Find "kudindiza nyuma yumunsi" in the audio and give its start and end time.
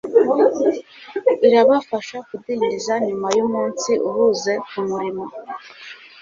2.27-3.91